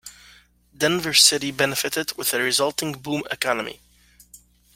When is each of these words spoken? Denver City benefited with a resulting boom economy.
Denver 0.75 1.13
City 1.13 1.51
benefited 1.51 2.13
with 2.17 2.33
a 2.33 2.39
resulting 2.41 2.93
boom 2.93 3.21
economy. 3.29 3.79